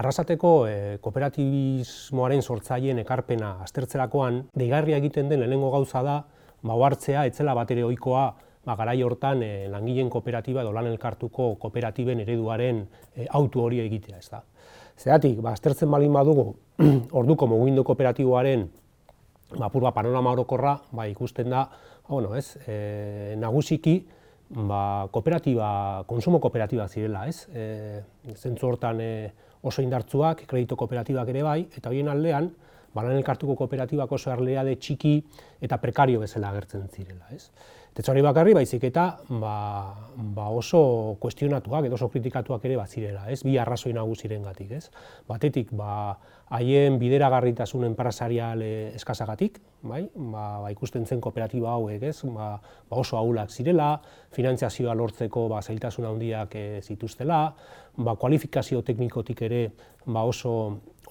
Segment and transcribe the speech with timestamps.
[0.00, 0.74] Arrasateko e,
[1.04, 6.14] kooperatibismoaren sortzaileen ekarpena aztertzerakoan, deigarria egiten den lehenengo gauza da,
[6.64, 8.22] ba, hartzea, etzela bat ere oikoa,
[8.64, 14.22] ba, garai hortan e, langileen kooperatiba edo lan elkartuko kooperatiben ereduaren e, autu hori egitea,
[14.22, 14.40] ez da.
[14.96, 16.46] Zeratik, ba, aztertzen balin badugu,
[17.20, 18.64] orduko mugindu kooperatiboaren
[19.58, 21.66] ba, purba panorama orokorra, ba, ikusten da,
[22.06, 23.98] ba, bueno, ez, e, nagusiki,
[24.64, 24.82] ba,
[25.12, 25.70] kooperatiba,
[26.08, 27.44] konsumo kooperatiba zirela, ez?
[27.52, 28.02] E,
[28.38, 29.12] zentzu hortan e,
[29.62, 32.50] oso indartzuak, kredito kooperatibak ere bai, eta horien aldean,
[32.94, 35.14] balan elkartuko kooperatibak oso arlea de txiki
[35.60, 37.50] eta prekario bezala agertzen zirela, ez?
[37.90, 39.04] Tetzori bakarri baizik eta
[39.42, 39.54] ba,
[40.14, 43.40] ba oso kuestionatuak edo oso kritikatuak ere bazirela, ez?
[43.42, 44.84] Bi arrazoi nagusirengatik, ez?
[45.26, 46.14] Batetik, ba
[46.54, 50.04] haien bideragarritasun enpresarial eh, eskasagatik, bai?
[50.14, 52.22] Ba, ba ikusten zen kooperatiba hauek, ez?
[52.30, 53.96] Ba, ba oso ahulak zirela,
[54.38, 57.42] finantziazioa lortzeko ba zailtasun handiak e, zituztela,
[57.98, 59.64] ba kualifikazio teknikotik ere
[60.06, 60.54] ba oso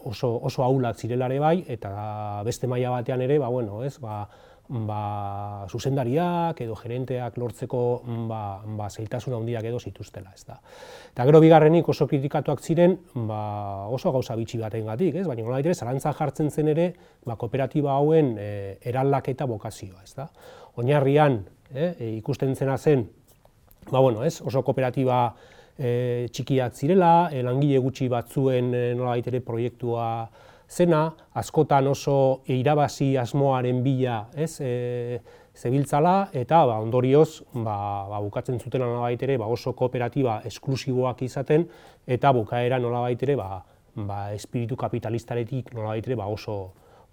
[0.05, 3.97] oso oso ahulak zirelare bai eta beste maila batean ere, ba bueno, ez?
[3.99, 4.27] Ba,
[4.69, 7.81] ba, zuzendariak edo gerenteak lortzeko
[8.29, 10.31] ba, ba, zeiltasun handiak edo zituztela.
[10.35, 10.59] Ez da.
[11.09, 15.27] Eta gero bigarrenik oso kritikatuak ziren ba, oso gauza bitxi baten gatik, ez?
[15.27, 16.93] baina nola zalantzan jartzen zen ere
[17.25, 20.03] ba, kooperatiba hauen e, eraldaketa bokazioa.
[20.03, 20.29] Ez da.
[20.77, 21.41] Oinarrian
[21.73, 23.09] e, e, ikusten zena zen
[23.89, 24.41] ba, bueno, ez?
[24.41, 25.33] oso kooperatiba
[25.79, 30.29] e, txikiak zirela, e, langile gutxi batzuen e, nola ere proiektua
[30.69, 31.07] zena,
[31.39, 35.19] askotan oso irabazi asmoaren bila, ez, e,
[35.59, 37.77] zebiltzala, eta ba, ondorioz, ba,
[38.11, 41.65] ba, bukatzen zuten nolabait ere, ba, oso kooperatiba esklusiboak izaten,
[42.07, 43.63] eta bukaera nolabait ere, ba,
[43.95, 46.59] ba, espiritu kapitalistaretik nolabait ere, ba, oso,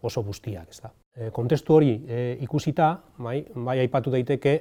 [0.03, 0.93] oso guztiak, ez da.
[1.17, 4.59] E, kontestu hori e, ikusita, bai, bai aipatu daiteke,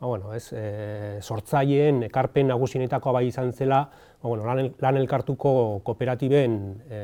[0.00, 5.80] ba, bueno, ez, e, sortzaileen ekarpen nagusienetakoa bai izan zela, ba, bueno, lan, lan elkartuko
[5.84, 6.58] kooperatiben
[6.90, 7.00] e,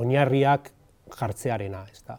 [0.00, 0.72] oinarriak
[1.16, 2.18] jartzearena, ez da.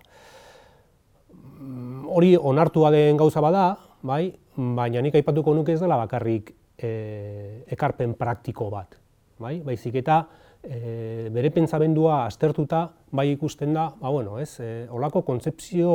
[1.60, 3.70] Mm, hori onartua den gauza bada,
[4.08, 8.96] bai, baina nik aipatuko nuke ez dela bakarrik e, ekarpen praktiko bat,
[9.44, 10.22] bai, baizik eta
[10.64, 15.92] e, bere pentsabendua aztertuta bai ikusten da, ba bueno, ez, e, olako kontzepzio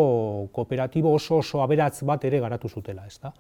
[0.53, 3.33] kooperatibo oso oso aberatz bat ere garatu zutela, ezta.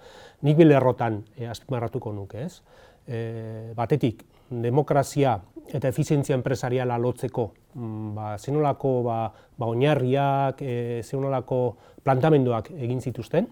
[0.43, 2.61] Nik bile errotan e, azpimarratuko nuke, ez.
[3.07, 4.23] E, batetik,
[4.53, 5.39] demokrazia
[5.73, 9.19] eta efizientzia enpresariala lotzeko, mm, ba, zenolako ba,
[9.59, 11.63] ba oinarriak, e, zenolako
[12.05, 13.49] plantamenduak egin zituzten,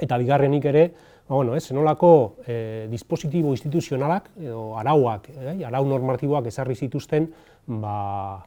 [0.00, 0.84] eta bigarrenik ere,
[1.28, 7.28] ba, bueno, ez, zenolako e, dispositibo instituzionalak, edo arauak, e, arau normatiboak ezarri zituzten,
[7.68, 8.40] ba,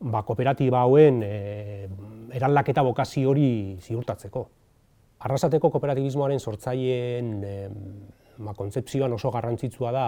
[0.00, 1.88] ba kooperatiba hauen e,
[2.34, 4.44] eraldaketa bokazio hori ziurtatzeko.
[5.24, 7.56] Arrasateko kooperatibismoaren sortzaileen e,
[8.38, 10.06] ba, kontzeptzioan oso garrantzitsua da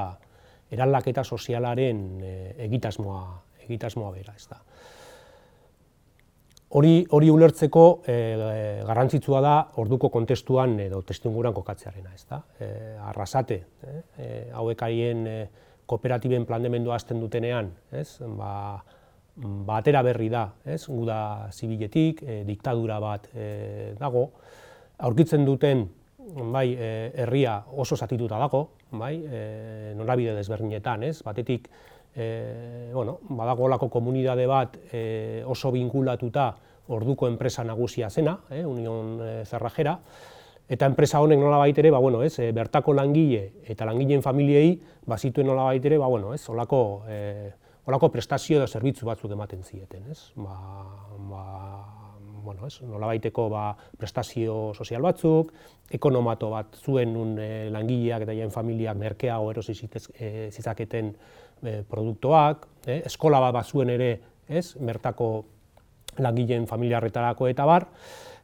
[0.75, 3.23] eraldaketa sozialaren e, egitasmoa,
[3.69, 4.59] egitasmoa bera, ez da.
[6.75, 8.15] Hori, hori ulertzeko e,
[8.87, 12.41] garrantzitsua da orduko kontestuan edo testunguran kokatzearena, ez da.
[12.59, 12.69] E,
[13.07, 13.61] arrasate,
[14.19, 15.37] e, hauek haien e,
[15.87, 18.83] kooperatiben plandemendua azten dutenean, ez, ba,
[19.69, 21.21] batera berri da, ez, guda
[21.53, 24.27] zibiletik, e, diktadura bat e, dago,
[25.07, 25.87] aurkitzen duten,
[26.51, 31.71] bai, herria oso zatituta dago, bai, e, norabide desberdinetan, ez, batetik,
[32.17, 36.55] e, bueno, badago olako komunidade bat e, oso binkulatuta
[36.89, 39.99] orduko enpresa nagusia zena, eh, Union e, Zerrajera,
[40.69, 44.75] eta enpresa honek nola baitere, ba, bueno, ez, bertako langile eta langileen familiei
[45.07, 47.53] bazituen nola baitere, ba, bueno, ez, olako, e,
[47.87, 50.57] olako prestazio edo zerbitzu batzuk ematen zieten, ez, ba,
[51.31, 51.45] ba,
[52.47, 53.65] bueno, ez, nola baiteko ba,
[53.99, 55.51] prestazio sozial batzuk,
[55.93, 61.13] ekonomato bat zuen nun e, langileak eta jaen familiak merkeago erosi zizaketen
[61.63, 64.11] e, produktuak, e, eskola bat bazuen ere,
[64.49, 65.31] ez, mertako
[66.23, 67.89] langileen familiarretarako eta bar,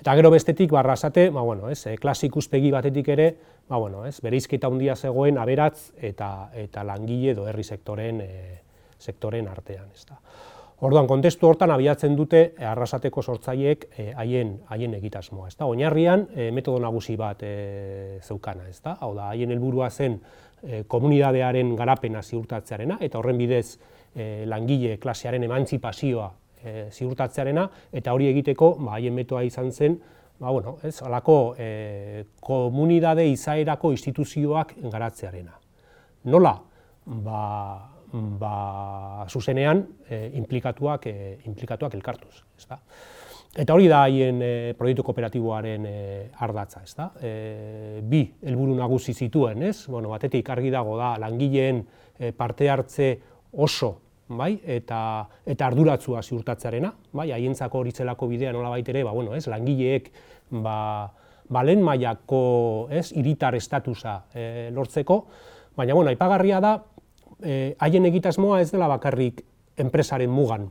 [0.02, 3.30] eta gero bestetik barra esate, ba, bueno, ez, e, klasik uspegi batetik ere,
[3.68, 8.58] ba, bueno, ez, bereizketa handia zegoen aberatz eta, eta langile edo herri sektoren, e,
[9.02, 9.88] sektoren artean.
[9.94, 10.18] Ez da.
[10.82, 13.84] Orduan, kontestu hortan abiatzen dute e, arrasateko sortzaileek
[14.18, 15.68] haien haien egitasmoa, ezta?
[15.70, 18.96] Oinarrian e, metodo nagusi bat e, zeukana, ezta?
[18.98, 20.16] Hau da, haien helburua zen
[20.62, 23.76] e, komunidadearen garapena ziurtatzearena eta horren bidez
[24.16, 26.26] e, langile klasearen emantzipazioa
[26.58, 27.68] e, ziurtatzearena
[28.02, 30.00] eta hori egiteko ba haien metoa izan zen
[30.42, 35.54] ba bueno, ez, alako e, komunidade izaerako instituzioak garatzearena.
[36.24, 36.56] Nola?
[37.06, 37.38] Ba,
[38.12, 41.16] ba zuzenean e, implikatuak e,
[41.48, 42.78] implikatuak elkartuz, ezta?
[43.52, 45.96] Eta hori da haien e, proiektu kooperatiboaren e,
[46.44, 47.10] ardatza, ez da?
[47.20, 49.84] E, bi helburu nagusi zituen, ez?
[49.92, 51.82] Bueno, batetik argi dago da langileen
[52.18, 53.10] e, parte hartze
[53.52, 53.98] oso
[54.32, 55.00] bai, eta,
[55.44, 60.08] eta arduratzua ziurtatzearena, bai, haientzako hori zelako bidea nola ere, ba, bueno, ez, langileek,
[60.50, 61.12] ba,
[61.52, 65.26] balen mailako, ez, iritar estatusa e, lortzeko,
[65.76, 66.78] baina, bueno, aipagarria da,
[67.44, 69.42] e, haien egitasmoa ez dela bakarrik
[69.80, 70.68] enpresaren mugan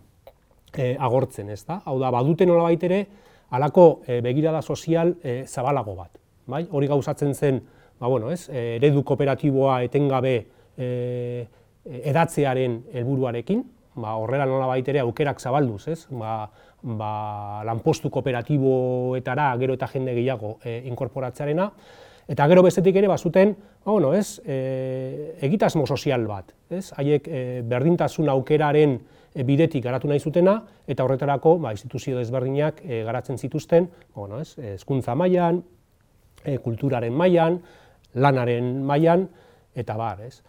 [0.73, 1.81] e, agortzen, ez da?
[1.85, 3.06] Hau da, badute nola ere,
[3.51, 7.62] alako e, begirada sozial e, zabalago bat, bai, hori gauzatzen zen,
[8.00, 10.35] ba, bueno, ez, eredu kooperatiboa etengabe
[10.77, 11.45] e,
[11.83, 13.63] edatzearen helburuarekin,
[13.95, 16.06] ba, horrela nola baitere aukerak zabalduz, ez?
[16.09, 16.50] Ba,
[16.81, 21.67] ba, lanpostu kooperatiboetara gero eta jende gehiago e, inkorporatzearena,
[22.31, 26.85] eta gero bestetik ere bazuten, ba, bueno, ez, e, egitasmo sozial bat, ez?
[26.95, 28.95] Haiek e, berdintasun aukeraren
[29.33, 34.39] e, bidetik garatu nahi zutena, eta horretarako ba, instituzio desberdinak e, garatzen zituzten, ba, bueno,
[34.39, 35.59] ez, hezkuntza mailan,
[36.45, 37.59] e, kulturaren mailan,
[38.15, 39.27] lanaren mailan,
[39.75, 40.39] eta bar, ez?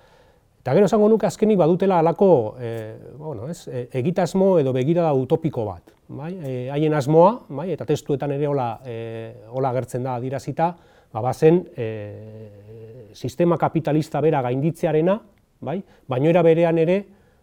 [0.63, 2.71] Eta gero esango nuke azkenik badutela alako e,
[3.19, 5.91] bueno, ez, e, egitasmo edo begirada utopiko bat.
[6.15, 6.31] Bai?
[6.39, 7.73] E, haien asmoa, bai?
[7.75, 8.97] eta testuetan ere hola, e,
[9.51, 10.71] hola gertzen da adirazita,
[11.13, 15.21] ba, bazen e, sistema kapitalista bera gainditzearena,
[15.61, 15.83] bai?
[16.09, 16.99] baino era berean ere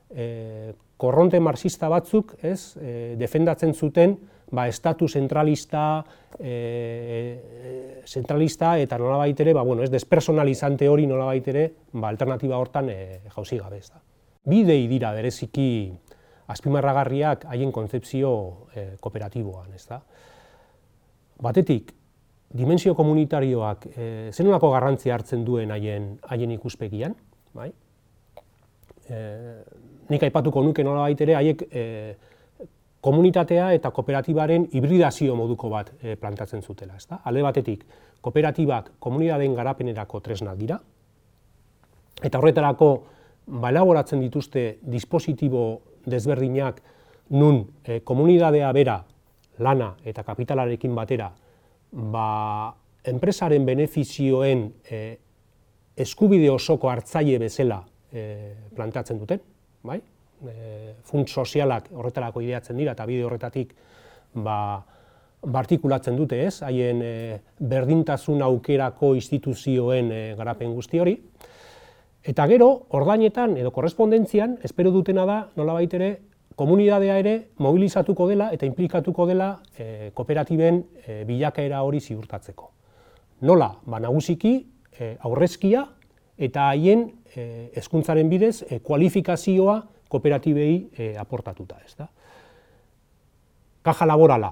[0.09, 4.17] e, korronte marxista batzuk ez, e, defendatzen zuten
[4.51, 6.03] ba, estatu zentralista,
[6.39, 12.89] e, zentralista eta nola baitere, ba, bueno, ez despersonalizante hori nola baitere, ba, alternatiba hortan
[12.89, 12.99] e,
[13.35, 14.01] jauzi gabe ez da.
[14.49, 15.69] Bidei dira bereziki
[16.49, 18.31] azpimarragarriak haien kontzepzio
[18.73, 20.01] e, kooperatiboan, ez da.
[21.39, 21.93] Batetik,
[22.49, 27.13] dimensio komunitarioak e, zenolako garrantzia hartzen duen haien, haien ikuspegian,
[27.53, 27.69] bai?
[29.09, 29.19] E,
[30.09, 31.83] nik aipatuko nuke nola baitere, haiek e,
[33.05, 36.97] komunitatea eta kooperatibaren hibridazio moduko bat e, plantatzen zutela.
[36.97, 37.21] Ezta?
[37.23, 37.85] Alde batetik,
[38.21, 40.79] kooperatibak komunitateen garapenerako tresnak dira,
[42.23, 42.89] eta horretarako
[43.61, 46.81] balaboratzen dituzte dispositibo desberdinak
[47.29, 48.97] nun e, komunitatea bera
[49.59, 51.29] lana eta kapitalarekin batera
[51.91, 52.75] ba,
[53.09, 55.01] enpresaren benefizioen e,
[55.99, 57.81] eskubide osoko hartzaile bezala
[58.11, 58.23] e,
[58.75, 59.41] plantatzen duten,
[59.83, 59.99] bai?
[60.47, 63.73] e, funts sozialak horretarako ideatzen dira eta bide horretatik
[64.33, 64.79] ba,
[65.39, 67.13] bartikulatzen dute ez, haien e,
[67.59, 71.15] berdintasun aukerako instituzioen e, garapen guzti hori.
[72.29, 76.17] Eta gero, ordainetan edo korrespondentzian, espero dutena da, nola baitere,
[76.59, 77.33] komunidadea ere
[77.63, 82.67] mobilizatuko dela eta implikatuko dela e, kooperatiben e, bilakaera hori ziurtatzeko.
[83.47, 84.53] Nola, ba, nagusiki,
[84.91, 85.85] e, aurrezkia
[86.39, 87.07] eta haien
[87.79, 89.77] hezkuntzaren bidez e, kualifikazioa
[90.09, 92.09] kooperatibei e, aportatuta, ez da.
[93.85, 94.51] Kaja laborala,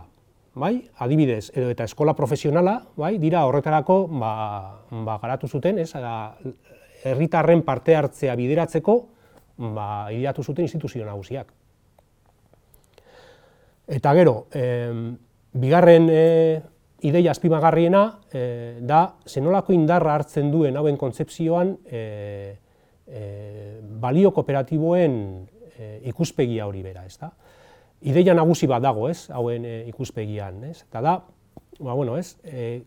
[0.55, 4.31] bai, adibidez, edo eta eskola profesionala, bai, dira horretarako ba,
[4.91, 5.91] ba, garatu zuten, ez,
[7.03, 8.99] herritarren parte hartzea bideratzeko,
[9.75, 11.51] ba, ideatu zuten instituzio nagusiak.
[13.87, 14.91] Eta gero, e,
[15.55, 16.61] bigarren e,
[17.07, 22.57] ideia azpimagarriena e, da zenolako indarra hartzen duen hauen kontzepzioan e,
[23.07, 23.21] e,
[24.01, 25.15] balio kooperatiboen
[25.77, 27.31] e, ikuspegia hori bera, ez da?
[28.11, 30.81] Ideia nagusi bat dago, ez, hauen e, ikuspegian, ez?
[30.83, 31.13] Eta da,
[31.79, 32.81] ba, bueno, ez, e,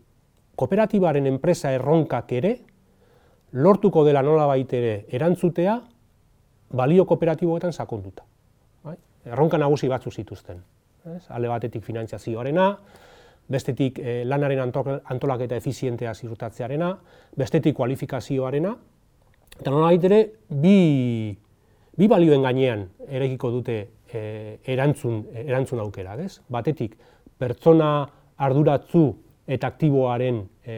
[0.55, 2.53] kooperatibaren enpresa erronkak ere,
[3.51, 5.79] lortuko dela nola baitere erantzutea,
[6.71, 8.23] balio kooperatiboetan sakonduta.
[8.85, 8.95] Bai?
[9.25, 10.61] Erronka nagusi batzu zituzten.
[11.05, 11.23] Ez?
[11.29, 12.67] Ale batetik finantziazioarena,
[13.51, 16.93] bestetik e, lanaren antolaketa efizientea zirutatzearena,
[17.35, 18.75] bestetik kualifikazioarena,
[19.59, 21.31] Eta nola ere, bi,
[21.97, 23.77] bi balioen gainean erekiko dute
[24.09, 24.21] e,
[24.73, 26.39] erantzun, erantzun aukera, ez?
[26.49, 26.95] Batetik,
[27.37, 27.91] pertsona
[28.41, 29.03] arduratzu
[29.51, 30.77] eta aktiboaren e,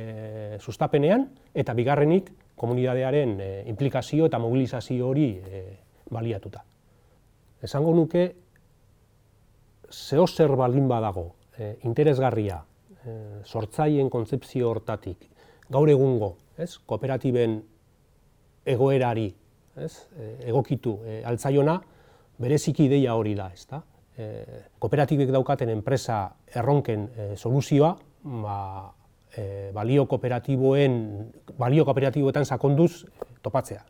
[0.59, 5.63] sustapenean, eta bigarrenik, komunidadearen e, implikazio eta mobilizazio hori e,
[6.11, 6.63] baliatuta.
[7.63, 8.25] Esango nuke,
[9.93, 12.63] zeo zer baldin badago, e, interesgarria,
[13.05, 15.29] e, sortzaien kontzeptzio hortatik,
[15.69, 16.77] gaur egungo, ez?
[16.85, 17.59] kooperatiben
[18.65, 19.29] egoerari,
[19.77, 19.93] ez?
[20.17, 21.77] E, egokitu e, altzaiona,
[22.41, 23.83] bereziki ideia hori da, ezta?
[24.17, 24.27] E,
[24.81, 27.93] kooperatibek daukaten enpresa erronken e, soluzioa,
[28.43, 28.57] ba,
[29.35, 30.99] e, balio kooperatiboen
[31.57, 33.05] balio kooperatiboetan sakonduz
[33.41, 33.83] topatzea.